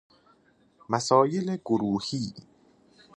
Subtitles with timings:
[0.89, 2.33] مسایل گرهی